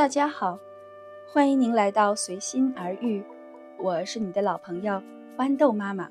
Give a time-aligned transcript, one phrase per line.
[0.00, 0.58] 大家好，
[1.30, 3.22] 欢迎您来到随心而遇，
[3.76, 5.02] 我是你的老朋友
[5.36, 6.10] 豌豆妈妈。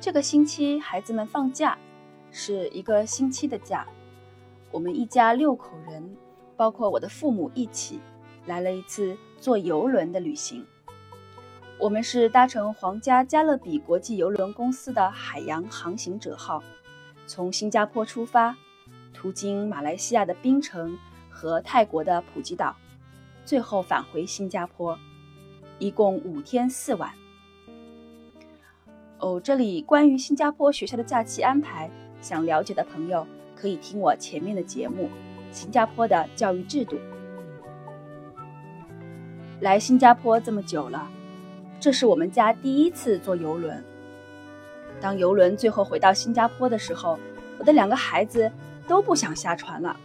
[0.00, 1.76] 这个星期孩子们放假，
[2.30, 3.86] 是一个星期的假。
[4.70, 6.16] 我们一家六口人，
[6.56, 8.00] 包括我的父母一起，
[8.46, 10.64] 来了一次坐游轮的旅行。
[11.78, 16.62] 我们是搭乘皇家加勒比国际邮轮公司的海洋航行者号，
[17.26, 18.56] 从新加坡出发，
[19.12, 20.98] 途经马来西亚的槟城。
[21.38, 22.74] 和泰国的普吉岛，
[23.44, 24.98] 最后返回新加坡，
[25.78, 27.12] 一共五天四晚。
[29.20, 31.88] 哦，这里关于新加坡学校的假期安排，
[32.20, 33.24] 想了解的朋友
[33.54, 35.04] 可以听我前面的节目
[35.52, 36.96] 《新加坡的教育制度》。
[39.60, 41.08] 来新加坡这么久了，
[41.78, 43.80] 这是我们家第一次坐游轮。
[45.00, 47.16] 当游轮最后回到新加坡的时候，
[47.60, 48.50] 我的两个孩子
[48.88, 49.96] 都不想下船了。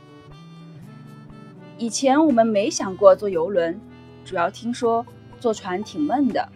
[1.78, 3.80] 以前我们没想过坐游轮，
[4.24, 5.06] 主要听说
[5.40, 6.48] 坐船挺闷的，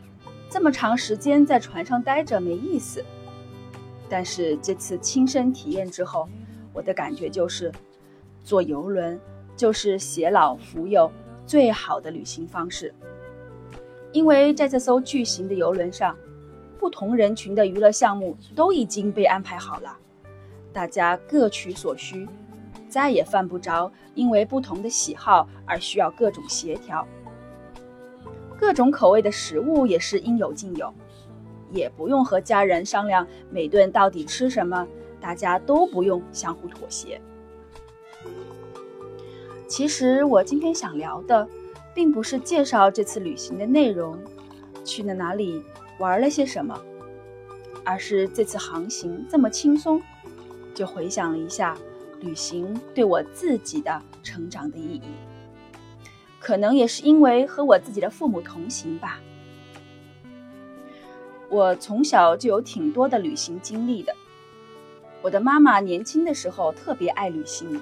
[0.49, 3.03] 这么长时间在船上待着没意思。
[4.07, 6.29] 但是这次亲身体验之后，
[6.71, 7.71] 我的感觉就是，
[8.43, 9.19] 坐游轮
[9.55, 11.11] 就是携老扶幼
[11.45, 12.93] 最好的旅行方式。
[14.13, 16.15] 因为在这艘巨型的游轮上，
[16.79, 19.97] 不同人群的娱乐项目都已经被安排好了，
[20.71, 22.25] 大家各取所需。
[22.89, 27.07] 再也犯不着因为不同的喜好而需要各种协调，
[28.57, 30.93] 各种口味的食物也是应有尽有，
[31.71, 34.87] 也不用和家人商量每顿到底吃什么，
[35.19, 37.19] 大家都不用相互妥协。
[39.67, 41.47] 其实我今天想聊的，
[41.93, 44.17] 并不是介绍这次旅行的内容，
[44.85, 45.61] 去了哪里，
[45.99, 46.79] 玩了些什么，
[47.83, 50.01] 而是这次航行这么轻松，
[50.73, 51.77] 就回想了一下。
[52.19, 55.01] 旅行对我自己的成长的意义，
[56.39, 59.19] 可能也是因为和我自己的父母同行吧。
[61.49, 64.13] 我从小就有挺多的旅行经历的。
[65.21, 67.81] 我的妈妈年轻的时候特别爱旅行，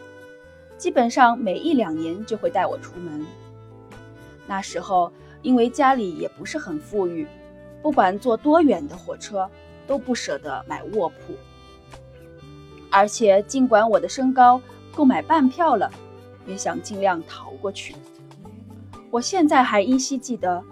[0.77, 3.25] 基本上每一两年就会带我出门。
[4.47, 7.25] 那时候因为家里也不是很富裕，
[7.81, 9.49] 不管坐多远的火车
[9.87, 11.33] 都不舍得买卧铺。
[12.97, 14.61] 而且，尽管我的身高
[14.95, 15.91] 够买半票了，
[16.47, 17.93] 也想尽量逃过去。
[19.11, 20.63] 我现在还依稀记得，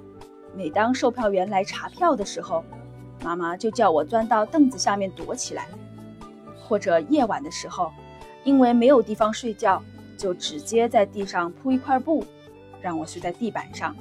[0.55, 2.63] 每当售票员来查票的时候，
[3.21, 5.63] 妈妈就叫我钻到凳子下面躲起来；
[6.57, 7.91] 或者夜晚的时候，
[8.45, 9.83] 因为没有地方睡觉，
[10.17, 12.25] 就直接在地上铺一块布，
[12.81, 13.93] 让我睡在地板上。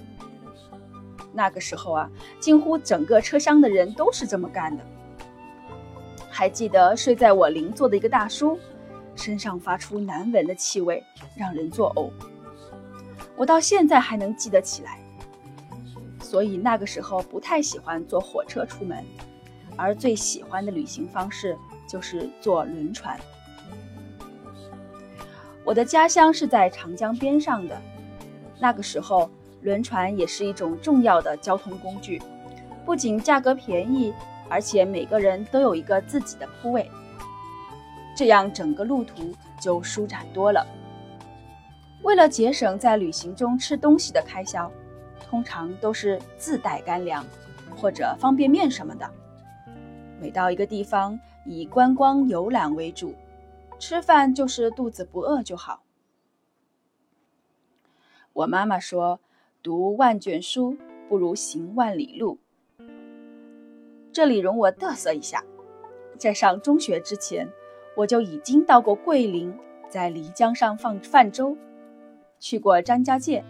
[1.33, 2.09] 那个时候啊，
[2.39, 4.85] 几乎整个车厢的人都是这么干的。
[6.35, 8.59] 还记得睡在我邻座的一个大叔，
[9.15, 11.05] 身上发出难闻的气味，
[11.37, 12.11] 让人作呕。
[13.37, 14.99] 我到现在还能记得起来。
[16.21, 19.05] 所以那个时候不太喜欢坐火车出门，
[19.77, 21.55] 而最喜欢的旅行方式
[21.87, 23.21] 就是坐轮船。
[25.63, 27.79] 我的家乡是在长江边上的，
[28.59, 32.23] 那个时候轮船也是一种重要的交通工具，
[32.87, 34.15] 不仅价格便宜。
[34.53, 36.91] 而且每个人都有一个自己的铺位，
[38.15, 40.67] 这样整个路途就舒展多了。
[42.03, 44.71] 为了节省在旅行中吃东西的开销，
[45.27, 47.25] 通常都是自带干粮
[47.75, 49.11] 或者方便面什么的。
[50.21, 53.15] 每到一个地方，以观光游览为主，
[53.79, 55.83] 吃饭就是肚子不饿就好。
[58.35, 59.19] 我妈妈说
[59.65, 60.77] ：“读万卷书
[61.09, 62.39] 不如行万里路。”
[64.13, 65.43] 这里容我嘚瑟一下，
[66.19, 67.49] 在上中学之前，
[67.97, 69.57] 我就已经到过桂林，
[69.89, 71.57] 在漓江上放泛舟；
[72.39, 73.43] 去过张家界，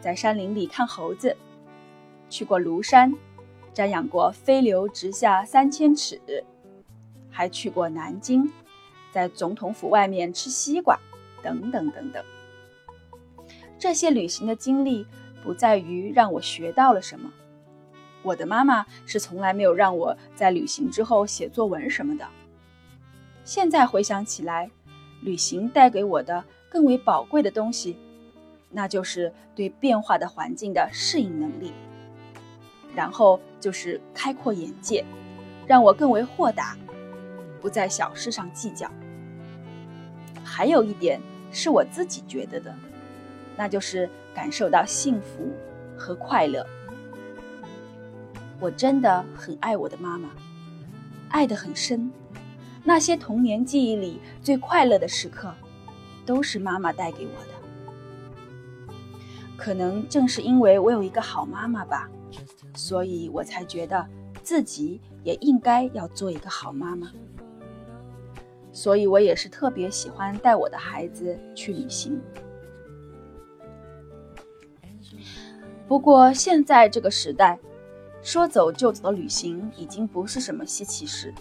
[0.00, 1.36] 在山林里看猴子；
[2.30, 3.14] 去过庐山，
[3.74, 6.16] 瞻仰过飞流直下三千尺；
[7.30, 8.50] 还去过南京，
[9.12, 10.98] 在总统府外面吃西瓜，
[11.42, 12.24] 等等等等。
[13.78, 15.06] 这些旅行的经历，
[15.44, 17.30] 不在于让我学到了什么。
[18.26, 22.26] 我的妈妈是从来没有让我在旅行之后写作文什么的。
[23.44, 24.68] 现在回想起来，
[25.22, 27.96] 旅行带给我的更为宝贵的东西，
[28.68, 31.70] 那就是对变化的环境的适应能力，
[32.96, 35.04] 然后就是开阔眼界，
[35.64, 36.76] 让我更为豁达，
[37.60, 38.90] 不在小事上计较。
[40.42, 41.20] 还有一点
[41.52, 42.74] 是我自己觉得的，
[43.56, 45.48] 那就是感受到幸福
[45.96, 46.66] 和快乐。
[48.60, 50.30] 我真的很爱我的妈妈，
[51.28, 52.10] 爱得很深。
[52.82, 55.52] 那些童年记忆里最快乐的时刻，
[56.24, 58.82] 都是妈妈带给我的。
[59.56, 62.08] 可能正是因为我有一个好妈妈吧，
[62.74, 64.06] 所以我才觉得
[64.42, 67.10] 自己也应该要做一个好妈妈。
[68.72, 72.20] 所以我也是特别喜欢带我的孩子去旅行。
[75.88, 77.58] 不过现在这个时代，
[78.26, 81.32] 说走就走的旅行已经不是什么稀奇事。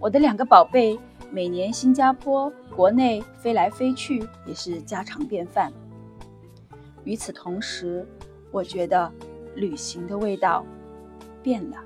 [0.00, 0.98] 我的两个宝贝
[1.30, 5.72] 每年新加坡国内飞来飞去也是家常便饭。
[7.04, 8.04] 与此同时，
[8.50, 9.08] 我觉得
[9.54, 10.66] 旅行的味道
[11.44, 11.76] 变了。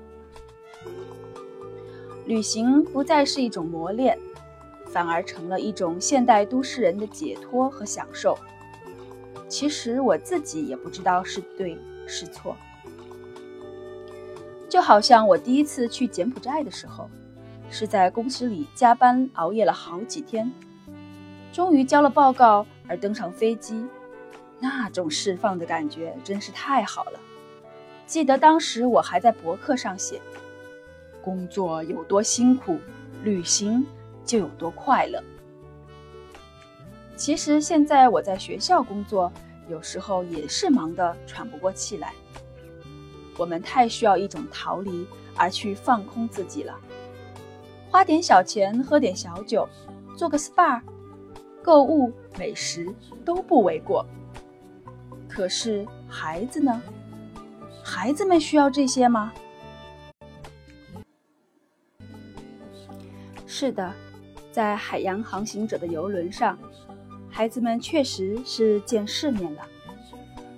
[2.25, 4.17] 旅行不再是一种磨练，
[4.87, 8.35] 反而成了一种现代都市人的解脱和享受。
[9.47, 12.57] 其实我自己也不知道是对是错，
[14.67, 17.09] 就好像我第一次去柬埔寨的时候，
[17.69, 20.51] 是在公司里加班熬夜了好几天，
[21.53, 23.85] 终于交了报告而登上飞机，
[24.59, 27.19] 那种释放的感觉真是太好了。
[28.05, 30.21] 记得当时我还在博客上写，
[31.21, 32.79] 工作有多辛苦，
[33.23, 33.85] 旅行
[34.23, 35.23] 就有多快乐。
[37.15, 39.31] 其实现在我在学校工作，
[39.69, 42.13] 有时候也是忙得喘不过气来。
[43.37, 45.05] 我们太需要一种逃离，
[45.35, 46.77] 而去放空自己了。
[47.89, 49.67] 花点小钱，喝点小酒，
[50.17, 50.81] 做个 SPA，
[51.63, 52.93] 购物、美食
[53.23, 54.05] 都不为过。
[55.27, 56.81] 可是孩子呢？
[57.83, 59.31] 孩子们需要这些吗？
[63.45, 63.93] 是的，
[64.51, 66.57] 在海洋航行者的游轮上。
[67.29, 69.61] 孩子们确实是见世面了。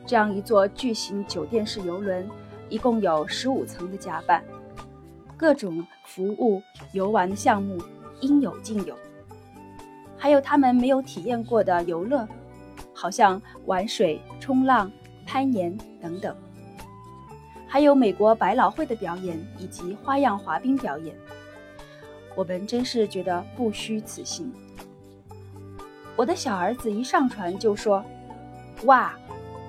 [0.05, 2.27] 这样一座巨型酒店式游轮，
[2.69, 4.43] 一共有十五层的甲板，
[5.35, 6.61] 各种服务、
[6.91, 7.77] 游玩的项目
[8.21, 8.97] 应有尽有。
[10.17, 12.27] 还有他们没有体验过的游乐，
[12.93, 14.91] 好像玩水、冲浪、
[15.25, 16.35] 攀岩等等。
[17.67, 21.15] 还有美国百老汇的表演以及花样滑冰表演，
[22.35, 24.51] 我们真是觉得不虚此行。
[26.15, 28.03] 我的小儿子一上船就说
[28.85, 29.13] ：“哇，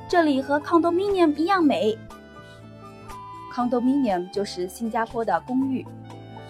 [0.09, 1.99] 这里和 condominium 一样美。
[3.59, 5.85] Condominium 就是新加坡的公寓，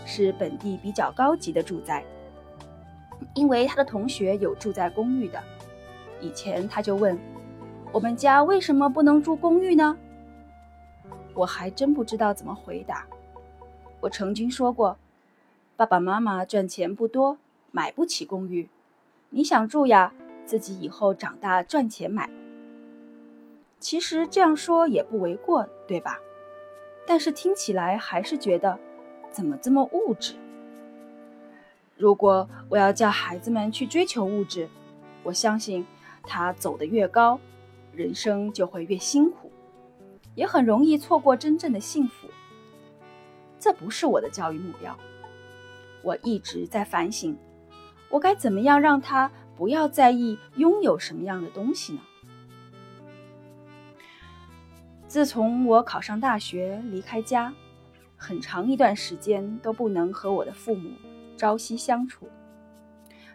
[0.05, 2.05] 是本地比较高级的住宅。
[3.33, 5.43] 因为他的同学有住在公寓的，
[6.21, 7.19] 以前他就问：
[7.93, 9.97] 我们家为什么不能住公寓呢？
[11.33, 13.07] 我还真不知道怎么回答。
[14.01, 14.99] 我曾经说过，
[15.77, 17.39] 爸爸妈妈赚钱不多，
[17.71, 18.69] 买不起公寓。”
[19.31, 20.13] 你想住呀？
[20.45, 22.29] 自己以后长大赚钱买。
[23.81, 26.19] 其实这样说也不为过，对吧？
[27.09, 28.79] 但是听起来还是觉得，
[29.31, 30.35] 怎么这么物质？
[31.97, 34.69] 如果我要叫孩子们去追求物质，
[35.23, 35.87] 我相信
[36.25, 37.41] 他走得越高，
[37.95, 39.51] 人生就会越辛苦，
[40.35, 42.29] 也很容易错过真正的幸福。
[43.59, 44.95] 这不是我的教育目标。
[46.03, 47.35] 我一直在反省。
[48.11, 52.01] 我该怎么样让他不要在意拥有什么样的东西呢？
[55.19, 57.53] 自从我考上大学，离开家，
[58.17, 60.93] 很长一段时间都不能和我的父母
[61.37, 62.29] 朝夕相处。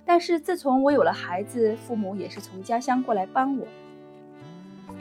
[0.06, 3.68] 但是自从我有了孩子，父母也是从家乡过来帮我。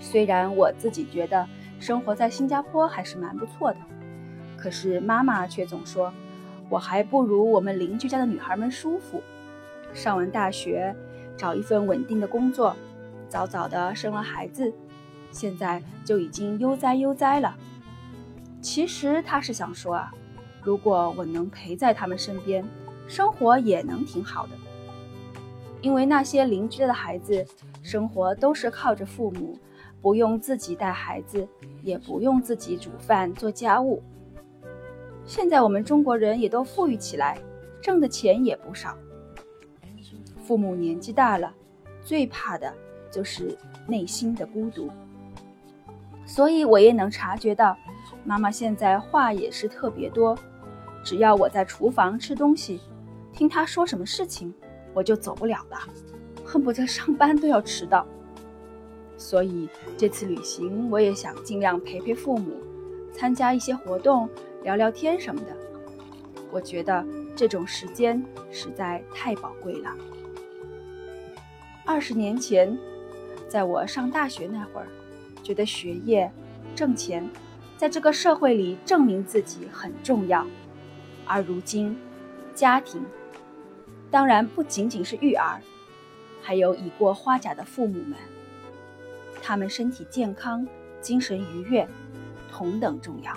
[0.00, 1.46] 虽然我自己觉得
[1.78, 3.78] 生活在新加坡还是蛮不错的，
[4.56, 6.12] 可是妈妈却总说，
[6.68, 9.22] 我还不如我们邻居家的女孩们舒服。
[9.94, 10.92] 上完大学，
[11.36, 12.74] 找一份稳定的工作，
[13.28, 14.74] 早早的生了孩子，
[15.32, 17.56] 现在就已经悠哉悠哉了。
[18.60, 20.12] 其实他是想说啊，
[20.62, 22.64] 如果我能陪在他们身边，
[23.08, 24.52] 生活也能挺好的。
[25.80, 27.44] 因为那些邻居的孩子，
[27.82, 29.58] 生活都是靠着父母，
[30.00, 31.48] 不用自己带孩子，
[31.82, 34.00] 也不用自己煮饭做家务。
[35.26, 37.36] 现在我们中国人也都富裕起来，
[37.80, 38.96] 挣的钱也不少。
[40.44, 41.52] 父母年纪大了，
[42.04, 42.72] 最怕的
[43.10, 43.56] 就是
[43.88, 44.88] 内心的孤独。
[46.24, 47.76] 所以我也能察觉到，
[48.24, 50.36] 妈妈现在话也是特别多。
[51.04, 52.80] 只要我在厨房吃东西，
[53.32, 54.54] 听她说什么事情，
[54.94, 55.78] 我就走不了了，
[56.44, 58.06] 恨不得上班都要迟到。
[59.16, 62.56] 所以这次旅行，我也想尽量陪陪父母，
[63.12, 64.28] 参加一些活动，
[64.62, 65.56] 聊聊天什么的。
[66.50, 69.90] 我觉得这种时间实在太宝贵了。
[71.84, 72.78] 二十年前，
[73.48, 74.86] 在我上大学那会儿，
[75.42, 76.30] 觉得学业、
[76.74, 77.28] 挣钱，
[77.76, 80.46] 在这个社会里证明自己很重要。
[81.26, 81.96] 而如今，
[82.54, 83.04] 家庭，
[84.10, 85.60] 当然不仅仅是育儿，
[86.40, 88.16] 还有已过花甲的父母们，
[89.42, 90.66] 他们身体健康、
[91.00, 91.88] 精神愉悦
[92.50, 93.32] 同等重要。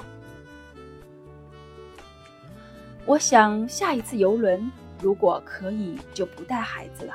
[3.05, 7.13] 我想下一次游轮如果可以，就不带孩子了，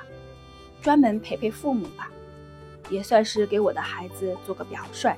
[0.81, 2.11] 专门陪陪父母吧，
[2.91, 5.17] 也算是给我的孩子做个表率，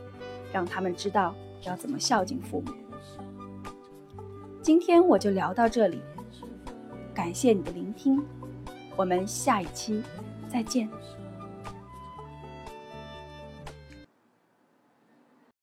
[0.52, 2.72] 让他们知道要怎么孝敬父母。
[4.60, 6.00] 今天我就聊到这里，
[7.12, 8.22] 感谢你的聆听，
[8.94, 10.02] 我们下一期
[10.48, 10.88] 再见。